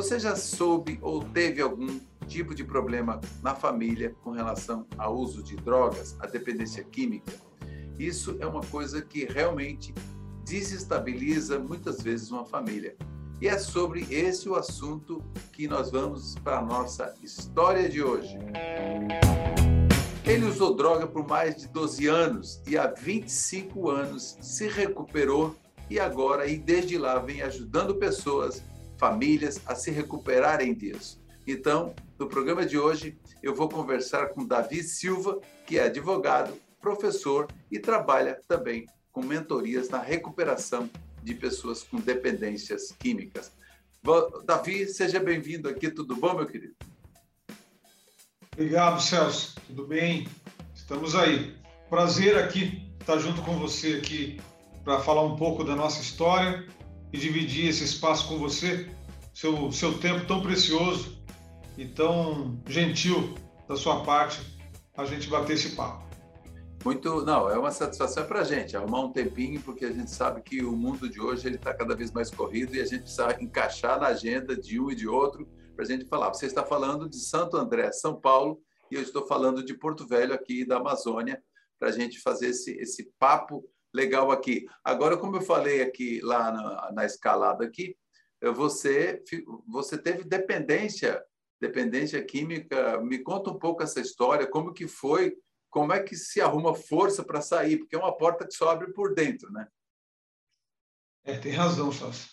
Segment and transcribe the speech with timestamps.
[0.00, 5.42] Você já soube ou teve algum tipo de problema na família com relação ao uso
[5.42, 7.30] de drogas, a dependência química?
[7.98, 9.92] Isso é uma coisa que realmente
[10.42, 12.96] desestabiliza muitas vezes uma família.
[13.42, 18.38] E é sobre esse o assunto que nós vamos para a nossa história de hoje.
[20.24, 25.54] Ele usou droga por mais de 12 anos e há 25 anos se recuperou
[25.90, 28.62] e agora e desde lá vem ajudando pessoas,
[29.00, 31.18] famílias a se recuperarem disso.
[31.46, 37.48] Então, no programa de hoje, eu vou conversar com Davi Silva, que é advogado, professor
[37.70, 40.88] e trabalha também com mentorias na recuperação
[41.22, 43.50] de pessoas com dependências químicas.
[44.44, 46.74] Davi, seja bem-vindo aqui, tudo bom, meu querido?
[48.52, 49.56] Obrigado, Celso.
[49.66, 50.28] Tudo bem?
[50.74, 51.56] Estamos aí.
[51.88, 54.38] Prazer aqui estar junto com você aqui
[54.84, 56.66] para falar um pouco da nossa história
[57.12, 58.88] e dividir esse espaço com você,
[59.34, 61.20] seu, seu tempo tão precioso
[61.76, 63.34] e tão gentil
[63.68, 64.40] da sua parte,
[64.96, 66.10] a gente bater esse papo.
[66.84, 70.40] Muito, não, é uma satisfação para a gente arrumar um tempinho, porque a gente sabe
[70.40, 73.36] que o mundo de hoje ele está cada vez mais corrido e a gente precisa
[73.40, 76.28] encaixar na agenda de um e de outro para a gente falar.
[76.32, 80.32] Você está falando de Santo André, São Paulo, e eu estou falando de Porto Velho,
[80.32, 81.42] aqui da Amazônia,
[81.78, 84.66] para a gente fazer esse, esse papo legal aqui.
[84.84, 87.96] Agora, como eu falei aqui lá na, na escalada aqui,
[88.54, 89.22] você,
[89.66, 91.22] você teve dependência,
[91.60, 93.00] dependência química.
[93.00, 95.36] Me conta um pouco essa história, como que foi,
[95.68, 98.92] como é que se arruma força para sair, porque é uma porta que só abre
[98.92, 99.66] por dentro, né?
[101.24, 102.28] É, tem razão, Sassi.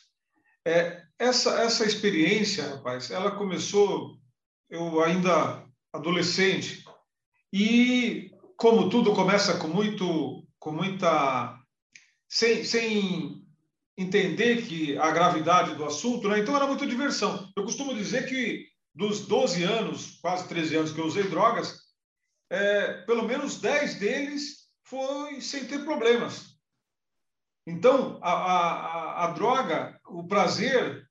[0.66, 4.18] É, essa, essa experiência, rapaz, ela começou
[4.70, 6.84] eu ainda adolescente
[7.54, 11.58] e como tudo começa com muito com muita
[12.28, 13.42] sem, sem
[13.98, 16.40] entender que a gravidade do assunto, né?
[16.40, 17.50] Então era muita diversão.
[17.56, 21.84] Eu costumo dizer que dos 12 anos, quase 13 anos que eu usei drogas,
[22.50, 26.58] é, pelo menos 10 deles foi sem ter problemas.
[27.66, 31.08] Então, a, a, a droga, o prazer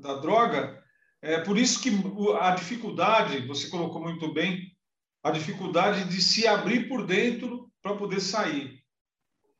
[0.00, 0.82] da droga,
[1.22, 1.90] é por isso que
[2.40, 4.76] a dificuldade, você colocou muito bem,
[5.22, 8.75] a dificuldade de se abrir por dentro para poder sair.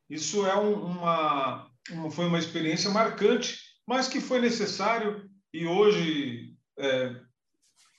[0.08, 6.54] Isso é um, uma, uma, foi uma experiência marcante, mas que foi necessário e hoje
[6.78, 7.20] é,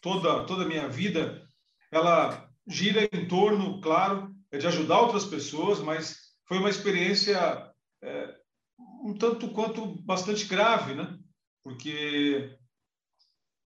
[0.02, 1.48] toda toda a minha vida
[1.92, 8.36] ela gira em torno, claro, é de ajudar outras pessoas, mas foi uma experiência é,
[9.04, 11.18] um tanto quanto bastante grave, né?
[11.64, 12.58] Porque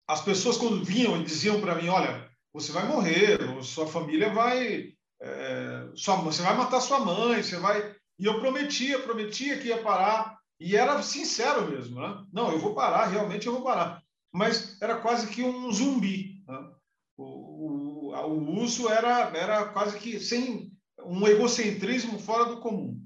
[0.07, 4.93] as pessoas quando vinham e diziam para mim, olha, você vai morrer, sua família vai,
[5.21, 9.83] é, sua, você vai matar sua mãe, você vai e eu prometia, prometia que ia
[9.83, 12.25] parar, e era sincero mesmo, né?
[12.33, 14.03] Não, eu vou parar, realmente eu vou parar.
[14.33, 16.43] Mas era quase que um zumbi.
[16.47, 16.71] Né?
[17.17, 20.73] O, o, o era, era quase que sem
[21.05, 23.01] um egocentrismo fora do comum.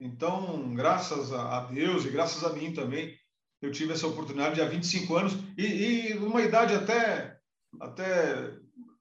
[0.00, 3.16] Então, graças a Deus e graças a mim também,
[3.60, 7.36] eu tive essa oportunidade há 25 anos e, e uma idade até,
[7.80, 8.52] até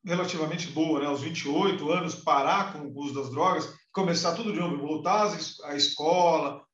[0.06, 1.08] relativamente boa, né?
[1.08, 5.76] aos 28 anos, parar com o uso das drogas começar tudo de novo, voltar à
[5.76, 6.66] escola,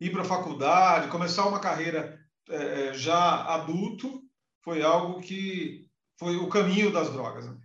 [0.00, 4.22] ir para a faculdade, começar uma carreira é, é, já adulto,
[4.62, 5.88] foi algo que
[6.18, 7.46] foi o caminho das drogas.
[7.46, 7.56] Né?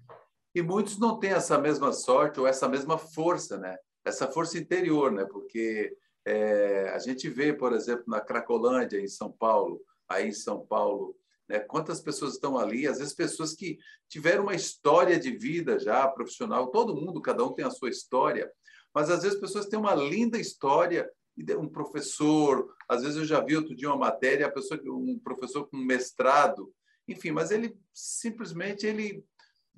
[0.56, 3.78] E muitos não têm essa mesma sorte ou essa mesma força, né?
[4.04, 5.26] Essa força interior, né?
[5.26, 5.96] Porque
[6.26, 9.80] é, a gente vê, por exemplo, na Cracolândia, em São Paulo,
[10.10, 11.16] aí em São Paulo,
[11.48, 11.60] né?
[11.60, 13.78] quantas pessoas estão ali, às vezes pessoas que
[14.10, 18.52] tiveram uma história de vida já profissional, todo mundo, cada um tem a sua história,
[18.94, 21.09] mas às vezes pessoas têm uma linda história,
[21.57, 25.68] um professor, às vezes eu já vi outro dia uma matéria, a pessoa, um professor
[25.68, 26.72] com mestrado,
[27.07, 29.24] enfim, mas ele simplesmente ele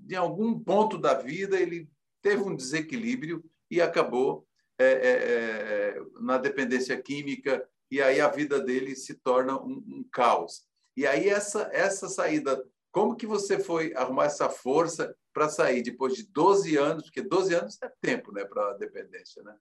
[0.09, 1.89] em algum ponto da vida ele
[2.21, 4.45] teve um desequilíbrio e acabou
[4.77, 10.05] é, é, é, na dependência química e aí a vida dele se torna um, um
[10.11, 10.65] caos.
[10.97, 16.13] E aí essa essa saída, como que você foi arrumar essa força para sair depois
[16.13, 19.55] de 12 anos, porque 12 anos é tempo né, para a dependência, né?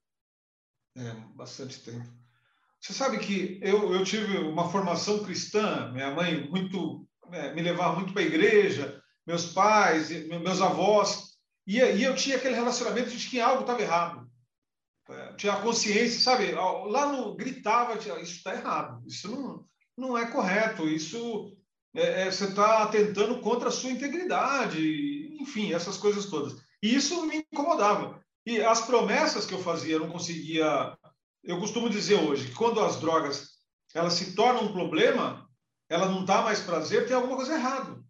[0.95, 2.07] É, bastante tempo.
[2.79, 7.95] Você sabe que eu, eu tive uma formação cristã, minha mãe muito é, me levava
[7.95, 13.29] muito para a igreja, meus pais, meus avós, e, e eu tinha aquele relacionamento de
[13.29, 14.29] que algo estava errado.
[15.09, 16.51] É, tinha a consciência, sabe?
[16.51, 19.65] Lá no gritava, isso está errado, isso não,
[19.97, 21.55] não é correto, isso
[21.95, 26.55] é, é, você está atentando contra a sua integridade, enfim, essas coisas todas.
[26.81, 28.21] E isso me incomodava.
[28.45, 30.97] E as promessas que eu fazia, eu não conseguia.
[31.43, 33.53] Eu costumo dizer hoje que quando as drogas
[33.93, 35.47] elas se tornam um problema,
[35.89, 38.03] ela não dá mais prazer, tem alguma coisa errada.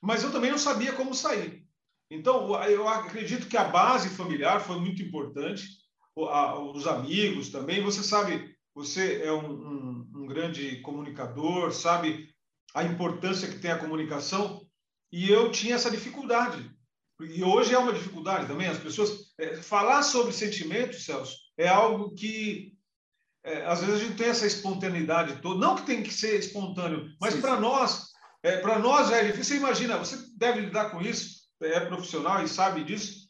[0.00, 1.66] Mas eu também não sabia como sair.
[2.10, 5.66] Então, eu acredito que a base familiar foi muito importante,
[6.14, 7.82] os amigos também.
[7.82, 12.32] Você sabe, você é um, um, um grande comunicador, sabe
[12.74, 14.66] a importância que tem a comunicação,
[15.12, 16.70] e eu tinha essa dificuldade.
[17.20, 18.68] E hoje é uma dificuldade também.
[18.68, 19.32] As pessoas.
[19.38, 22.76] É, falar sobre sentimentos, Celso, é algo que.
[23.44, 25.58] É, às vezes a gente tem essa espontaneidade toda.
[25.58, 28.08] Não que tem que ser espontâneo, mas para nós,
[28.42, 29.56] é, para nós é difícil.
[29.56, 33.28] Você imagina, você deve lidar com isso, é profissional e sabe disso.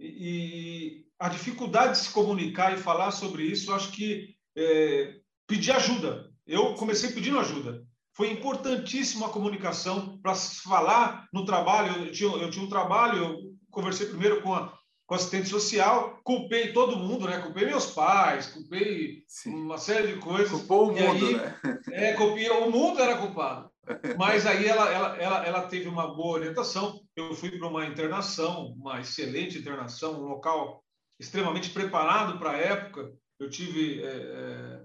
[0.00, 5.16] E, e a dificuldade de se comunicar e falar sobre isso, eu acho que é,
[5.46, 6.30] pedir ajuda.
[6.46, 7.84] Eu comecei pedindo ajuda.
[8.18, 12.06] Foi importantíssima a comunicação para falar no trabalho.
[12.06, 14.76] Eu tinha, eu tinha um trabalho, eu conversei primeiro com a,
[15.06, 17.38] com assistente social, culpei todo mundo, né?
[17.38, 19.54] Culpei meus pais, culpei Sim.
[19.54, 20.50] uma série de coisas.
[20.50, 21.60] Culpou o mundo, aí, né?
[21.92, 23.70] É, culpei, o mundo era culpado.
[24.18, 27.00] Mas aí ela, ela, ela, ela teve uma boa orientação.
[27.14, 30.82] Eu fui para uma internação, uma excelente internação, um local
[31.20, 33.12] extremamente preparado para a época.
[33.38, 34.80] Eu tive é, é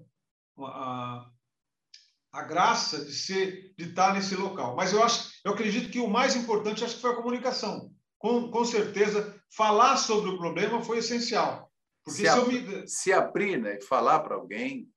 [0.55, 1.29] uma, a,
[2.33, 4.75] a graça de ser de estar nesse local.
[4.75, 7.93] Mas eu acho, eu acredito que o mais importante acho que foi a comunicação.
[8.17, 11.71] Com, com certeza, falar sobre o problema foi essencial.
[12.03, 12.87] Porque se, se, me...
[12.87, 14.89] se abrir, né, falar para alguém,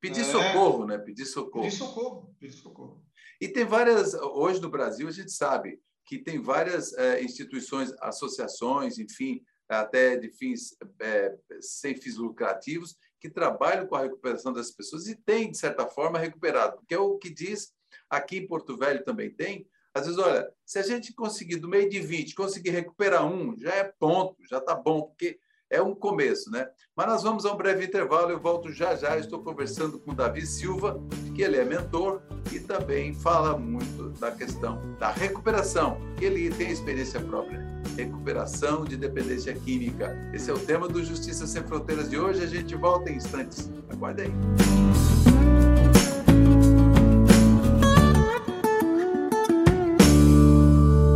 [0.00, 0.24] pedir é...
[0.24, 1.64] socorro, né, pedir socorro.
[1.64, 3.02] Pedir socorro, pedir socorro.
[3.40, 8.98] E tem várias, hoje no Brasil a gente sabe que tem várias é, instituições, associações,
[8.98, 15.06] enfim, até de fins é, sem fins lucrativos, que trabalham com a recuperação das pessoas
[15.06, 16.76] e têm, de certa forma, recuperado.
[16.76, 17.72] Porque é o que diz,
[18.10, 21.88] aqui em Porto Velho também tem, às vezes, olha, se a gente conseguir, do meio
[21.88, 25.38] de 20, conseguir recuperar um, já é ponto, já está bom, porque
[25.70, 26.68] é um começo, né?
[26.94, 29.18] Mas nós vamos a um breve intervalo, eu volto já já.
[29.18, 31.00] Estou conversando com Davi Silva,
[31.34, 32.22] que ele é mentor
[32.52, 37.75] e também fala muito da questão da recuperação, ele tem experiência própria.
[37.96, 40.14] Recuperação de dependência química.
[40.34, 42.42] Esse é o tema do Justiça Sem Fronteiras de hoje.
[42.42, 43.70] A gente volta em instantes.
[43.88, 44.30] Aguarde aí.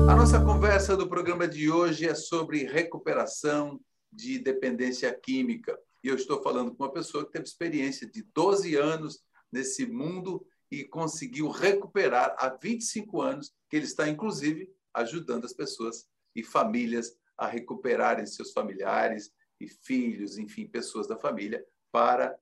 [0.08, 3.78] A nossa conversa do programa de hoje é sobre recuperação
[4.10, 5.78] de dependência química.
[6.02, 9.20] E eu estou falando com uma pessoa que teve experiência de 12 anos
[9.52, 16.08] nesse mundo e conseguiu recuperar há 25 anos, que ele está, inclusive, ajudando as pessoas
[16.40, 22.36] e famílias a recuperarem seus familiares e filhos, enfim, pessoas da família, para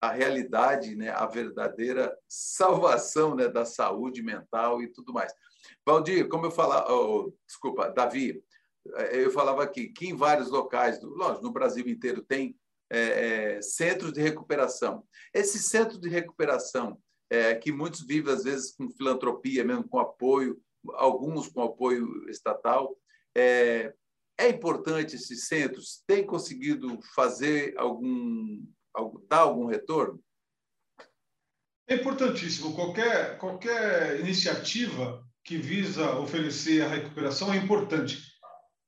[0.00, 5.32] a realidade, né, a verdadeira salvação né, da saúde mental e tudo mais.
[5.86, 8.42] Valdir, como eu falava, oh, desculpa, Davi,
[9.12, 12.56] eu falava aqui que em vários locais, lógico, no Brasil inteiro tem
[12.90, 15.04] é, é, centros de recuperação.
[15.32, 16.98] Esse centro de recuperação,
[17.30, 20.60] é, que muitos vivem às vezes com filantropia, mesmo com apoio,
[20.94, 22.96] alguns com apoio estatal,
[23.36, 23.92] é,
[24.38, 26.02] é importante esses centros?
[26.06, 28.64] Tem conseguido fazer algum,
[29.28, 30.22] dar algum retorno?
[31.88, 32.74] É importantíssimo.
[32.74, 38.22] Qualquer, qualquer iniciativa que visa oferecer a recuperação é importante.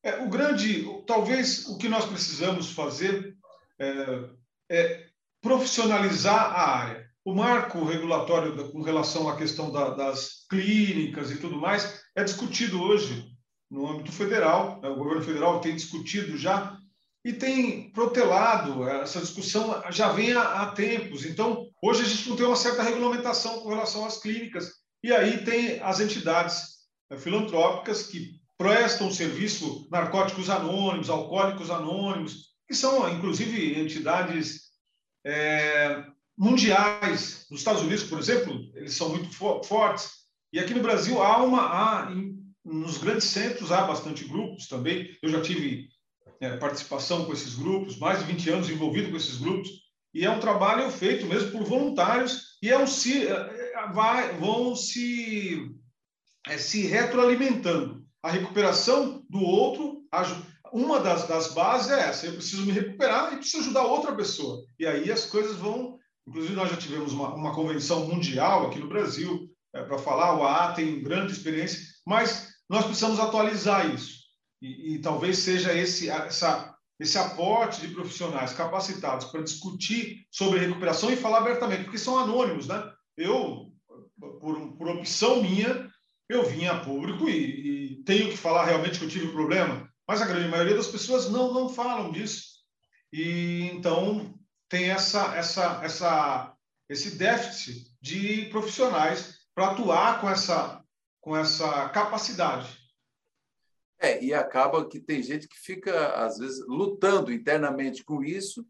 [0.03, 3.37] É, o grande, talvez o que nós precisamos fazer
[3.79, 4.31] é,
[4.71, 5.07] é
[5.41, 7.11] profissionalizar a área.
[7.25, 12.83] O marco regulatório com relação à questão da, das clínicas e tudo mais é discutido
[12.83, 13.34] hoje
[13.75, 14.81] no âmbito federal.
[14.81, 14.89] Né?
[14.89, 16.79] O governo federal tem discutido já
[17.25, 21.25] e tem protelado essa discussão já vem há, há tempos.
[21.25, 24.71] Então, hoje a gente não tem uma certa regulamentação com relação às clínicas.
[25.03, 26.63] E aí tem as entidades
[27.11, 34.71] né, filantrópicas que prestam serviço narcóticos anônimos, alcoólicos anônimos, que são, inclusive, entidades
[35.27, 36.05] é,
[36.39, 37.47] mundiais.
[37.51, 39.31] Nos Estados Unidos, por exemplo, eles são muito
[39.65, 40.11] fortes.
[40.53, 42.13] E aqui no Brasil há uma, há,
[42.65, 45.17] nos grandes centros há bastante grupos também.
[45.23, 45.89] Eu já tive
[46.41, 49.71] é, participação com esses grupos, mais de 20 anos envolvido com esses grupos.
[50.13, 54.39] E é um trabalho feito mesmo por voluntários e é um, se, é, é, vai,
[54.39, 55.71] vão se,
[56.47, 60.03] é, se retroalimentando a recuperação do outro,
[60.73, 64.65] uma das, das bases é essa: eu preciso me recuperar e preciso ajudar outra pessoa.
[64.79, 65.99] E aí as coisas vão.
[66.27, 70.43] Inclusive, nós já tivemos uma, uma convenção mundial aqui no Brasil é, para falar, o
[70.43, 74.25] AA tem grande experiência, mas nós precisamos atualizar isso.
[74.61, 81.11] E, e talvez seja esse, essa, esse aporte de profissionais capacitados para discutir sobre recuperação
[81.11, 82.93] e falar abertamente, porque são anônimos, né?
[83.17, 83.73] Eu,
[84.41, 85.91] por, por opção minha,
[86.29, 90.21] eu vim a público e, tenho que falar realmente que eu tive um problema, mas
[90.21, 92.45] a grande maioria das pessoas não, não falam disso.
[93.11, 94.35] E então
[94.69, 96.55] tem essa, essa, essa,
[96.89, 100.84] esse déficit de profissionais para atuar com essa,
[101.25, 102.79] com essa capacidade.
[103.99, 108.63] É, e acaba que tem gente que fica, às vezes, lutando internamente com isso,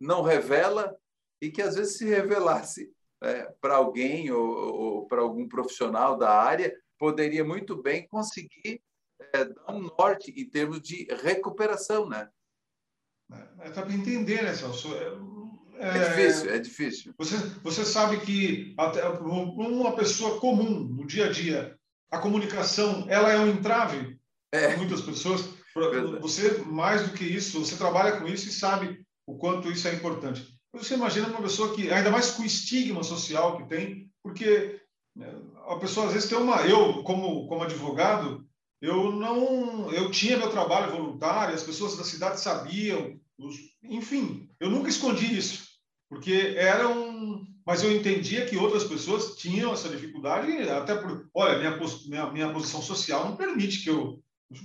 [0.00, 0.96] não revela,
[1.38, 2.90] e que às vezes se revelasse
[3.22, 8.82] é, para alguém ou, ou para algum profissional da área, poderia muito bem conseguir
[9.34, 12.26] é, dar um norte em termos de recuperação, né?
[13.30, 14.94] É, é para entender, né, Celso?
[14.94, 15.12] É,
[15.78, 17.14] é, difícil, é difícil.
[17.18, 21.77] Você, você sabe que até uma pessoa comum no dia a dia,
[22.10, 24.18] a comunicação, ela é um entrave
[24.52, 24.76] é.
[24.76, 25.48] muitas pessoas.
[26.20, 29.94] Você mais do que isso, você trabalha com isso e sabe o quanto isso é
[29.94, 30.58] importante.
[30.72, 34.80] Você imagina uma pessoa que, ainda mais com o estigma social que tem, porque
[35.14, 35.34] né,
[35.66, 36.62] a pessoa às vezes tem uma.
[36.62, 38.46] Eu, como, como advogado,
[38.80, 39.90] eu não.
[39.92, 43.18] Eu tinha meu trabalho voluntário, as pessoas da cidade sabiam,
[43.82, 45.66] enfim, eu nunca escondi isso,
[46.08, 47.46] porque era um.
[47.68, 51.28] Mas eu entendia que outras pessoas tinham essa dificuldade, até por.
[51.34, 54.22] Olha, minha, minha, minha posição social não permite que eu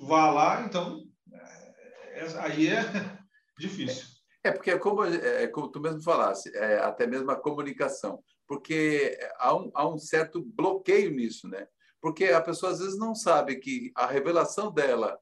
[0.07, 1.03] vá lá, então.
[1.33, 2.79] É, é aí é
[3.59, 4.05] difícil.
[4.41, 9.19] É, porque é como, é, como tu mesmo falasse, é, até mesmo a comunicação, porque
[9.37, 11.67] há um, há um certo bloqueio nisso, né?
[12.01, 15.19] Porque a pessoa às vezes não sabe que a revelação dela,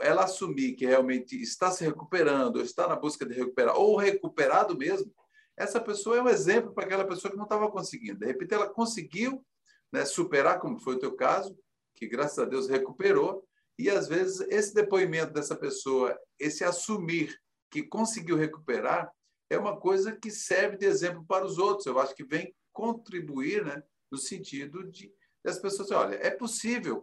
[0.00, 4.78] ela assumir que realmente está se recuperando, ou está na busca de recuperar, ou recuperado
[4.78, 5.12] mesmo,
[5.56, 8.20] essa pessoa é um exemplo para aquela pessoa que não estava conseguindo.
[8.20, 9.44] De repente, ela conseguiu
[9.92, 11.56] né, superar, como foi o teu caso,
[11.94, 13.46] que graças a Deus recuperou,
[13.78, 17.38] e às vezes esse depoimento dessa pessoa, esse assumir
[17.70, 19.10] que conseguiu recuperar,
[19.48, 21.86] é uma coisa que serve de exemplo para os outros.
[21.86, 25.12] Eu acho que vem contribuir, né, no sentido de
[25.44, 27.02] as pessoas, olha, é possível.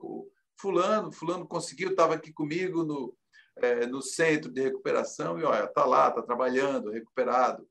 [0.59, 3.15] Fulano, fulano conseguiu, estava aqui comigo no
[3.57, 7.67] é, no centro de recuperação e olha, está lá, está trabalhando, recuperado.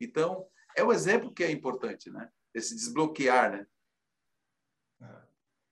[0.00, 2.28] Então, é um exemplo que é importante, né?
[2.54, 3.66] Esse desbloquear, né?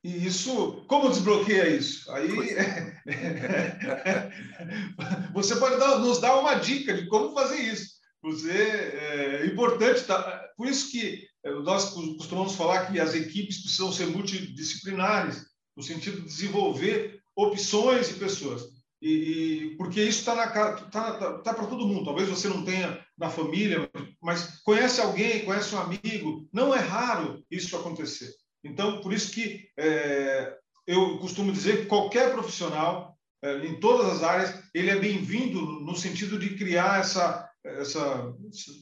[0.05, 2.13] E isso, como desbloqueia isso?
[2.13, 2.29] Aí
[5.33, 7.95] você pode dar, nos dar uma dica de como fazer isso.
[8.23, 10.47] Você é importante, tá?
[10.59, 16.21] por isso que é, nós costumamos falar que as equipes precisam ser multidisciplinares, no sentido
[16.21, 18.74] de desenvolver opções e pessoas.
[19.05, 22.07] E, e porque isso está tá, tá, tá para todo mundo.
[22.07, 23.87] Talvez você não tenha na família,
[24.23, 26.49] mas conhece alguém, conhece um amigo.
[26.51, 28.33] Não é raro isso acontecer.
[28.65, 30.57] Então, por isso que é,
[30.87, 35.95] eu costumo dizer que qualquer profissional, é, em todas as áreas, ele é bem-vindo no
[35.95, 38.35] sentido de criar essa, essa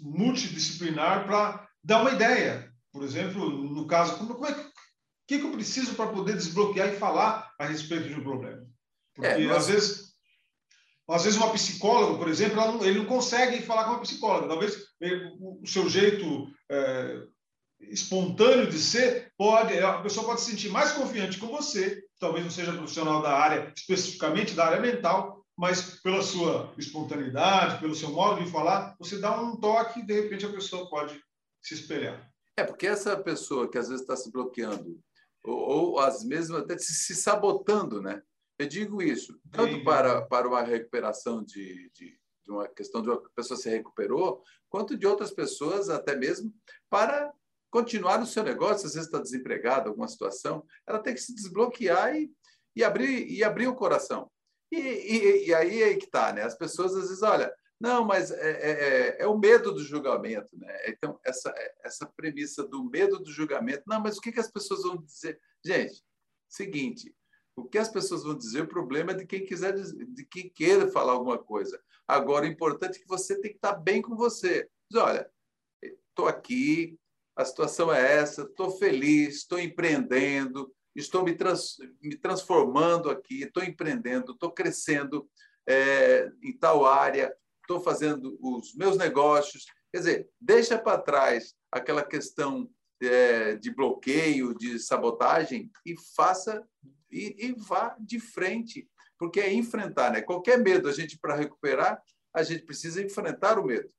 [0.02, 2.72] multidisciplinar para dar uma ideia.
[2.92, 4.70] Por exemplo, no caso, como, como é que,
[5.26, 8.64] que, que eu preciso para poder desbloquear e falar a respeito de um problema?
[9.16, 10.11] Porque, é, às vezes,
[11.14, 14.48] às vezes, uma psicóloga, por exemplo, não, ele não consegue falar com uma psicóloga.
[14.48, 17.22] Talvez ele, o seu jeito é,
[17.80, 22.50] espontâneo de ser, pode, a pessoa pode se sentir mais confiante com você, talvez não
[22.50, 28.42] seja profissional da área, especificamente da área mental, mas pela sua espontaneidade, pelo seu modo
[28.42, 31.20] de falar, você dá um toque e de repente a pessoa pode
[31.60, 32.30] se espelhar.
[32.56, 34.98] É, porque essa pessoa que às vezes está se bloqueando,
[35.44, 38.22] ou, ou às vezes até se, se, sabotando, né?
[38.58, 43.20] Eu digo isso, tanto para, para uma recuperação de, de, de uma questão de uma
[43.34, 46.52] pessoa se recuperou, quanto de outras pessoas, até mesmo
[46.88, 47.32] para
[47.70, 52.14] continuar no seu negócio, às vezes está desempregado, alguma situação, ela tem que se desbloquear
[52.14, 52.30] e,
[52.76, 54.30] e, abrir, e abrir o coração.
[54.70, 56.42] E, e, e aí é que está, né?
[56.42, 60.56] As pessoas às vezes, olha, não, mas é, é, é, é, o medo do julgamento,
[60.56, 60.72] né?
[60.86, 64.82] Então, essa, essa premissa do medo do julgamento, não, mas o que, que as pessoas
[64.82, 65.40] vão dizer?
[65.64, 66.02] Gente,
[66.48, 67.14] seguinte,
[67.56, 70.88] o que as pessoas vão dizer, o problema é de quem quiser, de quem queira
[70.88, 71.80] falar alguma coisa.
[72.06, 74.68] Agora, o importante é que você tem que estar bem com você.
[74.90, 75.30] Diz, olha,
[75.82, 76.98] estou aqui,
[77.36, 83.62] a situação é essa, estou feliz, estou empreendendo, estou me, trans, me transformando aqui, estou
[83.62, 85.28] empreendendo, estou crescendo
[85.66, 89.66] é, em tal área, estou fazendo os meus negócios.
[89.90, 92.70] Quer dizer, deixa para trás aquela questão
[93.02, 96.66] é, de bloqueio, de sabotagem e faça
[97.10, 100.22] e, e, vá de frente, porque é enfrentar, né?
[100.22, 102.02] Qualquer medo a gente para recuperar,
[102.34, 103.90] a gente precisa enfrentar o medo,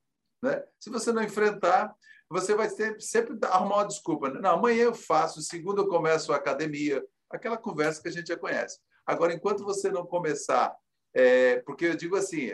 [0.41, 0.63] né?
[0.79, 1.95] Se você não enfrentar,
[2.29, 4.29] você vai sempre, sempre arrumar uma desculpa.
[4.29, 4.39] Né?
[4.41, 8.37] Não, amanhã eu faço, segunda eu começo a academia, aquela conversa que a gente já
[8.37, 8.79] conhece.
[9.05, 10.75] Agora, enquanto você não começar,
[11.13, 12.51] é, porque eu digo assim,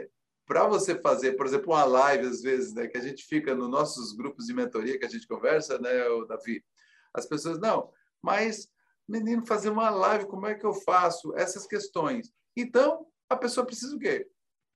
[0.49, 3.69] para você fazer, por exemplo, uma live, às vezes, né, que a gente fica nos
[3.69, 6.65] nossos grupos de mentoria que a gente conversa, né, o Davi?
[7.13, 8.67] As pessoas, não, mas,
[9.07, 11.37] menino, fazer uma live, como é que eu faço?
[11.37, 12.33] Essas questões.
[12.57, 14.27] Então, a pessoa precisa o quê?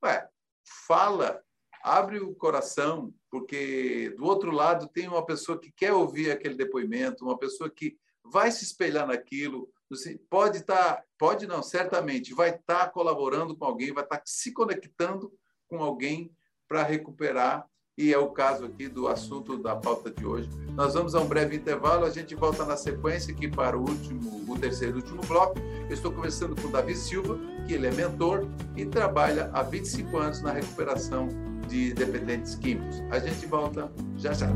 [0.05, 0.29] Ué,
[0.85, 1.41] fala,
[1.83, 7.25] abre o coração, porque do outro lado tem uma pessoa que quer ouvir aquele depoimento,
[7.25, 9.67] uma pessoa que vai se espelhar naquilo,
[10.29, 14.23] pode estar, tá, pode não, certamente, vai estar tá colaborando com alguém, vai estar tá
[14.23, 15.33] se conectando
[15.73, 16.31] com alguém
[16.67, 17.65] para recuperar.
[17.95, 20.49] E é o caso aqui do assunto da pauta de hoje.
[20.75, 24.51] Nós vamos a um breve intervalo, a gente volta na sequência aqui para o último,
[24.51, 25.59] o terceiro e último bloco.
[25.59, 27.37] Eu estou conversando com o Davi Silva,
[27.67, 31.27] que ele é mentor e trabalha há 25 anos na recuperação
[31.67, 32.99] de dependentes químicos.
[33.11, 34.47] A gente volta já já.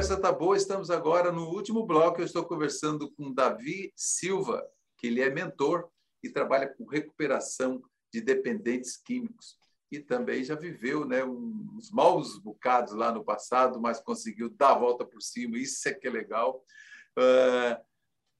[0.00, 0.56] Conversa está boa.
[0.56, 2.22] Estamos agora no último bloco.
[2.22, 4.66] Eu estou conversando com Davi Silva,
[4.96, 5.90] que ele é mentor
[6.24, 9.58] e trabalha com recuperação de dependentes químicos.
[9.92, 14.78] E também já viveu né, uns maus bocados lá no passado, mas conseguiu dar a
[14.78, 15.58] volta por cima.
[15.58, 16.64] Isso é que é legal.
[17.18, 17.76] Uh,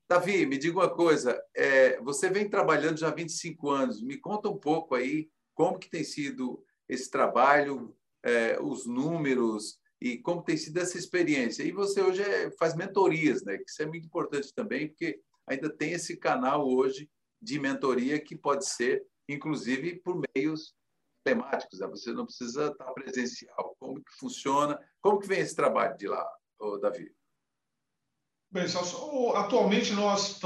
[0.09, 1.39] Davi, me diga uma coisa.
[1.55, 4.03] É, você vem trabalhando já há 25 anos.
[4.03, 10.19] Me conta um pouco aí como que tem sido esse trabalho, é, os números, e
[10.19, 11.63] como tem sido essa experiência.
[11.63, 13.59] E você hoje é, faz mentorias, né?
[13.67, 18.67] Isso é muito importante também, porque ainda tem esse canal hoje de mentoria que pode
[18.67, 20.75] ser, inclusive, por meios
[21.25, 21.81] temáticos.
[21.81, 21.87] Né?
[21.89, 23.77] Você não precisa estar presencial.
[23.79, 24.79] Como que funciona?
[25.01, 26.27] Como que vem esse trabalho de lá,
[26.81, 27.13] Davi?
[28.51, 28.65] Bem,
[29.35, 30.41] atualmente nós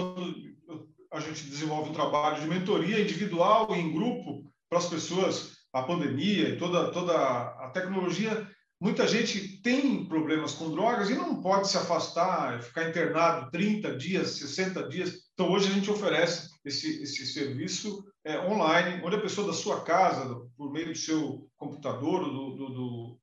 [1.11, 5.54] a gente desenvolve um trabalho de mentoria individual e em grupo para as pessoas.
[5.73, 8.49] A pandemia e toda toda a tecnologia
[8.84, 14.32] Muita gente tem problemas com drogas e não pode se afastar, ficar internado 30 dias,
[14.32, 15.20] 60 dias.
[15.32, 19.80] Então, hoje a gente oferece esse, esse serviço é, online, onde a pessoa da sua
[19.80, 23.18] casa, por meio do seu computador, do, do, do,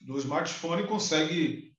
[0.00, 1.72] do smartphone, consegue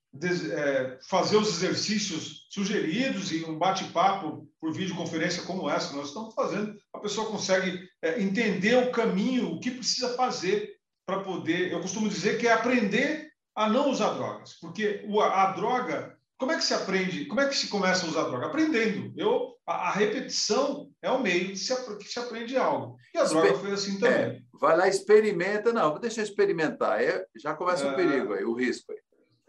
[0.50, 6.34] é, fazer os exercícios sugeridos e um bate-papo por videoconferência como essa que nós estamos
[6.34, 6.78] fazendo.
[6.94, 10.71] A pessoa consegue é, entender o caminho, o que precisa fazer
[11.12, 11.72] para poder.
[11.72, 16.18] Eu costumo dizer que é aprender a não usar drogas, porque a, a, droga.
[16.38, 17.26] Como é que se aprende?
[17.26, 18.48] Como é que se começa a usar droga?
[18.48, 19.14] Aprendendo.
[19.16, 22.96] Eu, a, a repetição é o meio que se, se aprende algo.
[23.14, 24.20] E a droga foi assim também.
[24.20, 25.72] É, vai lá, experimenta.
[25.72, 27.04] Não, deixa eu experimentar.
[27.04, 28.98] É, já começa é, o perigo aí, o risco aí.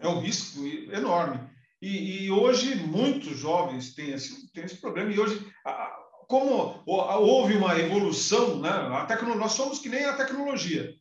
[0.01, 1.41] É um risco enorme.
[1.81, 5.11] E, e hoje muitos jovens têm esse, têm esse problema.
[5.11, 5.47] E hoje,
[6.29, 8.69] como houve uma evolução, né?
[8.69, 10.95] a tecno, nós somos que nem a tecnologia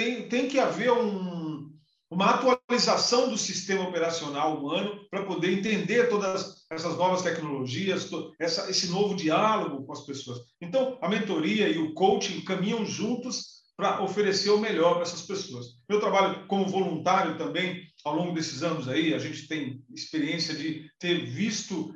[0.00, 1.70] tem, tem que haver um,
[2.10, 8.08] uma atualização do sistema operacional humano para poder entender todas essas novas tecnologias,
[8.40, 10.38] essa, esse novo diálogo com as pessoas.
[10.58, 15.66] Então, a mentoria e o coaching caminham juntos para oferecer o melhor para essas pessoas.
[15.88, 20.90] Meu trabalho como voluntário também, ao longo desses anos aí, a gente tem experiência de
[20.98, 21.94] ter visto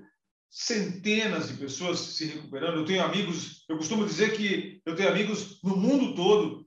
[0.50, 2.78] centenas de pessoas se recuperando.
[2.78, 6.63] Eu tenho amigos, eu costumo dizer que eu tenho amigos no mundo todo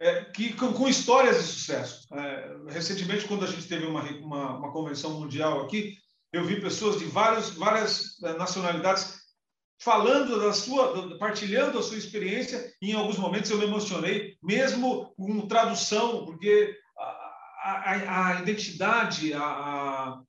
[0.00, 2.06] é, que com, com, histórias de sucesso.
[2.14, 5.96] É, recentemente, quando a gente teve uma, uma, uma, convenção mundial aqui,
[6.32, 9.22] eu vi pessoas de várias, várias é, nacionalidades
[9.80, 12.72] falando da sua, partilhando a sua experiência.
[12.80, 19.32] E em alguns momentos eu me emocionei, mesmo com tradução, porque a, a, a identidade,
[19.34, 20.20] a,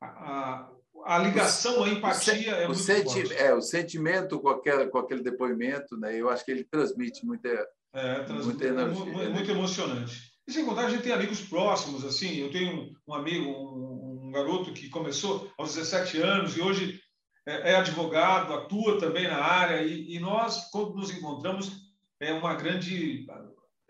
[0.00, 0.68] a,
[1.04, 3.34] a ligação, a empatia é o, muito senti forte.
[3.34, 6.16] É, o sentimento com aquele, com aquele depoimento, né?
[6.16, 7.48] eu acho que ele transmite muita
[7.92, 8.46] é, trans...
[8.46, 10.32] muito, muito, muito, emocionante.
[10.46, 12.36] E sem contar, a gente tem amigos próximos, assim.
[12.36, 17.00] Eu tenho um amigo, um, um garoto que começou aos 17 anos e hoje
[17.46, 19.82] é, é advogado, atua também na área.
[19.82, 21.70] E, e, nós, quando nos encontramos,
[22.18, 23.26] é uma grande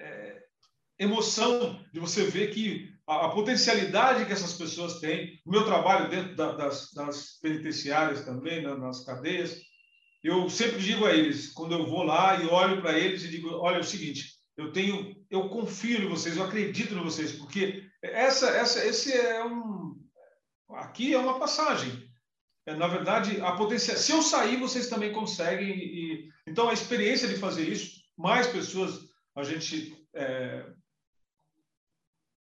[0.01, 0.43] é,
[0.99, 5.41] emoção de você ver que a, a, potencialidade que essas pessoas têm.
[5.47, 9.59] O meu trabalho dentro da, das, das penitenciárias também, nas cadeias,
[10.23, 13.51] eu sempre digo a eles, quando eu vou lá e olho para eles e digo,
[13.51, 17.85] olha, é o seguinte, eu tenho, eu confio em vocês, eu acredito em vocês, porque
[18.03, 20.01] essa, essa, esse é um,
[20.71, 22.11] aqui é uma passagem.
[22.67, 25.71] É, na verdade, a potência, se eu sair, vocês também conseguem.
[25.71, 29.01] E, então, a experiência de fazer isso, mais pessoas
[29.35, 30.65] a gente é,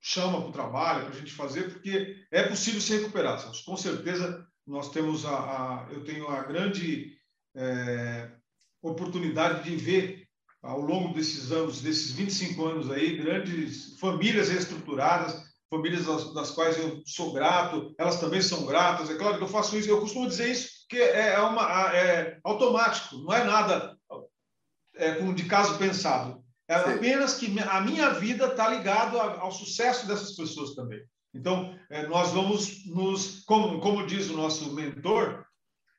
[0.01, 3.41] chama para o trabalho, para a gente fazer, porque é possível se recuperar.
[3.65, 7.17] Com certeza, nós temos a, a eu tenho a grande
[7.55, 8.31] é,
[8.83, 10.29] oportunidade de ver
[10.63, 16.79] ao longo desses anos, desses 25 anos aí, grandes famílias reestruturadas, famílias das, das, quais
[16.79, 19.11] eu sou grato, elas também são gratas.
[19.11, 22.39] É claro que eu faço isso, eu costumo dizer isso, que é, é uma, é
[22.45, 23.97] automático, não é nada
[24.95, 26.43] é, de caso pensado.
[26.69, 26.91] É Sim.
[26.95, 31.03] apenas que a minha vida está ligada ao sucesso dessas pessoas também.
[31.35, 35.45] Então, é, nós vamos nos, como, como diz o nosso mentor,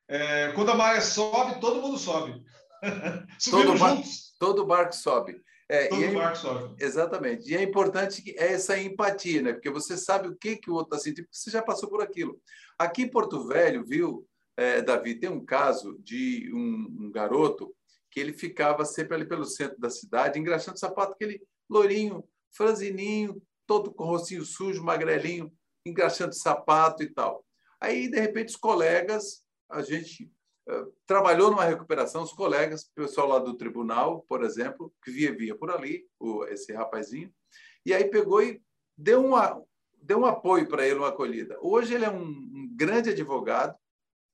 [0.08, 2.44] é, quando a maré sobe, todo mundo sobe.
[3.50, 4.02] todo, bar,
[4.40, 5.42] todo barco sobe.
[5.70, 6.76] É, Todo é, sofre.
[6.80, 7.50] Exatamente.
[7.50, 9.54] E é importante que é essa empatia, né?
[9.54, 12.02] Porque você sabe o que, que o outro está sentindo, porque você já passou por
[12.02, 12.40] aquilo.
[12.78, 17.74] Aqui em Porto Velho, viu, é, Davi, tem um caso de um, um, garoto
[18.12, 23.92] que ele ficava sempre ali pelo centro da cidade, engraxando sapato, aquele loirinho, franzininho, todo
[23.92, 25.52] com o rostinho sujo, magrelinho,
[25.86, 27.44] engraxando sapato e tal.
[27.82, 30.32] Aí, de repente, os colegas, a gente
[30.70, 35.36] uh, trabalhou numa recuperação, os colegas, o pessoal lá do tribunal, por exemplo, que via,
[35.36, 37.34] via por ali, o, esse rapazinho,
[37.86, 38.62] e aí pegou e
[38.98, 39.62] deu, uma,
[40.02, 41.58] deu um apoio para ele, uma acolhida.
[41.62, 43.76] Hoje ele é um, um grande advogado,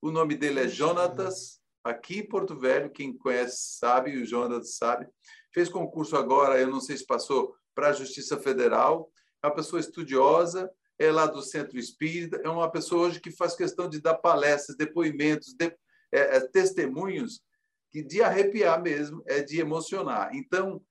[0.02, 5.06] o nome dele é Jonatas, aqui em Porto Velho, quem conhece sabe, o Jonatas sabe.
[5.52, 9.10] Fez concurso agora, eu não sei se passou para a Justiça Federal.
[9.42, 13.56] É uma pessoa estudiosa, é lá do Centro Espírita, é uma pessoa hoje que faz
[13.56, 15.64] questão de dar palestras, depoimentos, de,
[16.12, 17.40] é, é, testemunhos,
[17.90, 20.30] que de arrepiar mesmo, é de emocionar.
[20.34, 20.84] Então,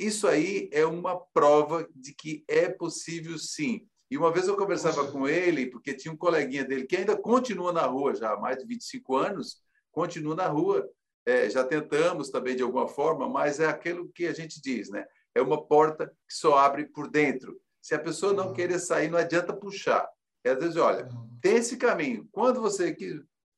[0.00, 3.86] isso aí é uma prova de que é possível sim.
[4.10, 7.72] E uma vez eu conversava com ele, porque tinha um coleguinha dele que ainda continua
[7.72, 10.90] na rua já há mais de 25 anos, continua na rua.
[11.24, 15.06] É, já tentamos também de alguma forma, mas é aquilo que a gente diz, né?
[15.34, 17.60] É uma porta que só abre por dentro.
[17.86, 18.52] Se a pessoa não uhum.
[18.52, 20.10] querer sair, não adianta puxar.
[20.44, 21.38] E às vezes, olha, uhum.
[21.40, 22.28] tem esse caminho.
[22.32, 22.92] Quando você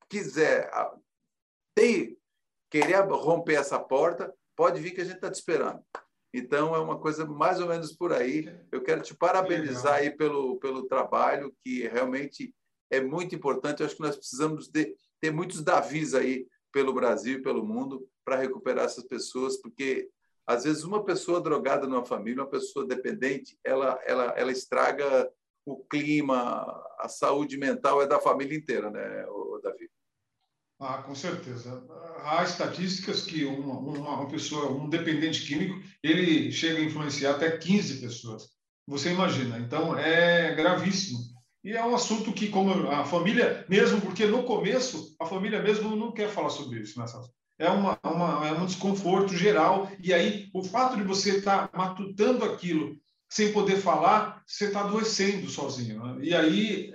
[0.06, 0.94] quiser ah,
[1.74, 2.14] ter,
[2.70, 5.82] querer romper essa porta, pode vir que a gente está te esperando.
[6.34, 8.54] Então, é uma coisa mais ou menos por aí.
[8.70, 12.54] Eu quero te parabenizar aí pelo, pelo trabalho, que realmente
[12.90, 13.80] é muito importante.
[13.80, 18.06] Eu acho que nós precisamos de, ter muitos Davis aí pelo Brasil e pelo mundo
[18.26, 20.10] para recuperar essas pessoas, porque
[20.48, 25.30] às vezes uma pessoa drogada numa família, uma pessoa dependente, ela, ela, ela estraga
[25.66, 26.64] o clima,
[26.98, 29.26] a saúde mental é da família inteira, né,
[29.62, 29.90] Davi?
[30.80, 31.84] Ah, com certeza.
[32.22, 38.00] Há estatísticas que uma, uma, pessoa, um dependente químico, ele chega a influenciar até 15
[38.00, 38.48] pessoas.
[38.86, 39.58] Você imagina.
[39.58, 41.18] Então, é gravíssimo.
[41.62, 45.94] E é um assunto que, como a família, mesmo porque no começo, a família mesmo
[45.94, 47.06] não quer falar sobre isso, né,
[47.58, 49.90] É, uma, uma, é um desconforto geral.
[50.00, 52.96] E aí, o fato de você estar tá matutando aquilo
[53.28, 56.02] sem poder falar, você está adoecendo sozinho.
[56.02, 56.24] Né?
[56.24, 56.92] E aí,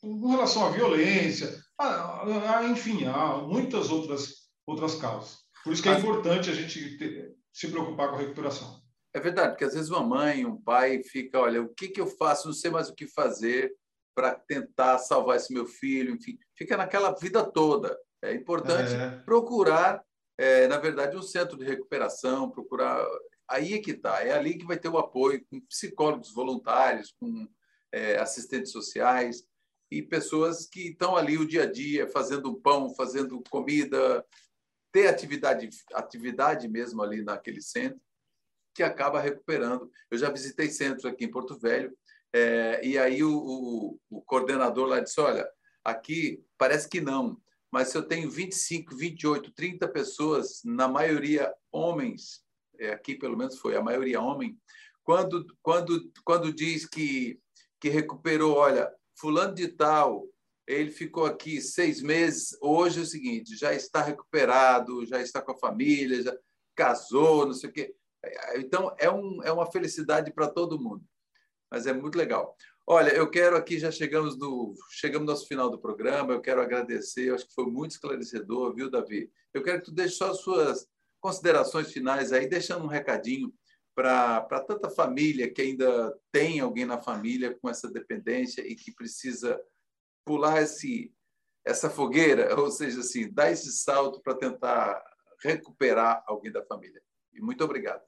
[0.00, 5.38] com relação à violência, ah, ah, enfim, há muitas outras, outras causas.
[5.64, 8.80] Por isso que é importante a gente ter, se preocupar com a recuperação.
[9.12, 12.06] É verdade, porque às vezes uma mãe, um pai fica, olha, o que, que eu
[12.06, 12.46] faço?
[12.46, 13.72] Não sei mais o que fazer
[14.14, 17.96] para tentar salvar esse meu filho, enfim, fica naquela vida toda.
[18.22, 19.10] É importante é.
[19.24, 20.04] procurar,
[20.38, 23.04] é, na verdade, um centro de recuperação, procurar.
[23.48, 27.48] Aí é que está, é ali que vai ter o apoio com psicólogos voluntários, com
[27.92, 29.44] é, assistentes sociais,
[29.90, 34.24] e pessoas que estão ali o dia a dia fazendo pão, fazendo comida,
[34.92, 38.00] ter atividade, atividade mesmo ali naquele centro,
[38.74, 39.90] que acaba recuperando.
[40.10, 41.96] Eu já visitei centros aqui em Porto Velho,
[42.32, 45.48] é, e aí o, o, o, coordenador lá disse: Olha,
[45.84, 47.36] aqui parece que não,
[47.70, 52.42] mas se eu tenho 25, 28, 30 pessoas, na maioria homens,
[52.78, 54.58] é, aqui pelo menos foi a maioria homem,
[55.02, 57.38] quando, quando, quando diz que,
[57.80, 60.26] que recuperou, olha, fulano de tal,
[60.66, 65.52] ele ficou aqui seis meses, hoje é o seguinte, já está recuperado, já está com
[65.52, 66.36] a família, já
[66.76, 67.94] casou, não sei o quê.
[68.56, 71.04] Então, é, um, é uma felicidade para todo mundo.
[71.70, 72.56] Mas é muito legal.
[72.86, 76.60] Olha, eu quero aqui, já chegamos no, chegamos no nosso final do programa, eu quero
[76.60, 79.30] agradecer, eu acho que foi muito esclarecedor, viu, Davi?
[79.54, 80.88] Eu quero que tu deixe só as suas
[81.20, 83.52] considerações finais aí, deixando um recadinho
[83.94, 89.60] para tanta família que ainda tem alguém na família com essa dependência e que precisa
[90.24, 91.12] pular esse,
[91.64, 95.02] essa fogueira, ou seja, assim, dar esse salto para tentar
[95.42, 97.00] recuperar alguém da família.
[97.32, 98.02] E muito obrigado.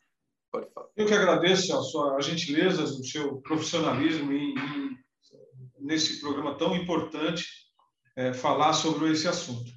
[0.53, 0.87] Pode falar.
[0.95, 4.99] Eu que agradeço a sua gentileza, o seu profissionalismo em, em,
[5.81, 7.47] nesse programa tão importante
[8.15, 9.73] é, falar sobre esse assunto.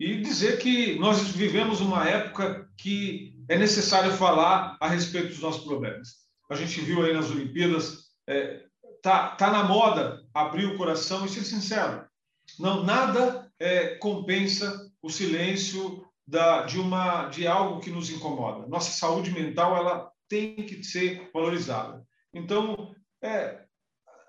[0.00, 5.64] E dizer que nós vivemos uma época que é necessário falar a respeito dos nossos
[5.64, 6.26] problemas.
[6.50, 8.64] A gente viu aí nas Olimpíadas, é,
[9.00, 12.04] tá, tá na moda abrir o coração e ser sincero.
[12.58, 18.66] Não nada é, compensa o silêncio da, de uma de algo que nos incomoda.
[18.66, 22.04] Nossa saúde mental ela tem que ser valorizada.
[22.32, 23.60] Então, é,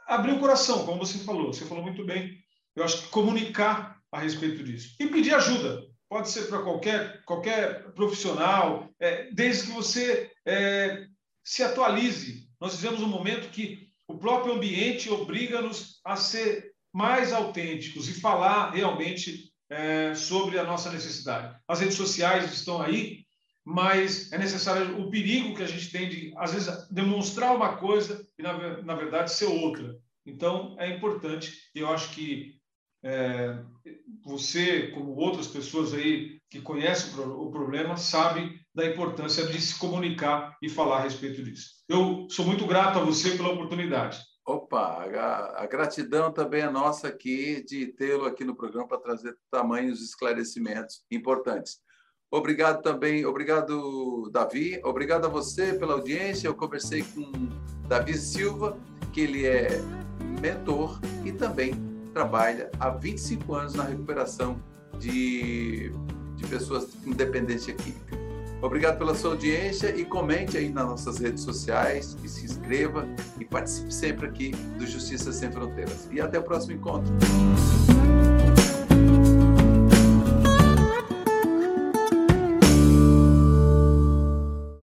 [0.07, 2.37] abrir o coração, como você falou, você falou muito bem.
[2.75, 7.91] Eu acho que comunicar a respeito disso e pedir ajuda pode ser para qualquer, qualquer
[7.93, 11.05] profissional, é, desde que você é,
[11.43, 12.47] se atualize.
[12.61, 18.71] Nós vivemos um momento que o próprio ambiente obriga-nos a ser mais autênticos e falar
[18.71, 21.57] realmente é, sobre a nossa necessidade.
[21.67, 23.25] As redes sociais estão aí,
[23.67, 28.25] mas é necessário o perigo que a gente tem de, às vezes, demonstrar uma coisa
[28.39, 29.93] e, na, na verdade, ser outra.
[30.25, 32.55] Então, é importante, e eu acho que
[33.03, 33.59] é,
[34.23, 40.55] você, como outras pessoas aí que conhecem o problema, sabe da importância de se comunicar
[40.61, 41.71] e falar a respeito disso.
[41.89, 44.17] Eu sou muito grato a você pela oportunidade.
[44.45, 49.35] Opa, a, a gratidão também é nossa aqui de tê-lo aqui no programa para trazer
[49.51, 51.85] tamanhos esclarecimentos importantes.
[52.29, 54.79] Obrigado também, obrigado, Davi.
[54.83, 56.47] Obrigado a você pela audiência.
[56.47, 57.49] Eu conversei com
[57.87, 58.77] Davi Silva,
[59.13, 59.81] que ele é
[60.41, 61.73] mentor e também
[62.13, 64.61] trabalha há 25 anos na recuperação
[64.99, 65.91] de,
[66.35, 68.17] de pessoas com dependência química.
[68.61, 73.07] Obrigado pela sua audiência e comente aí nas nossas redes sociais e se inscreva
[73.39, 76.07] e participe sempre aqui do Justiça Sem Fronteiras.
[76.11, 77.13] E até o próximo encontro.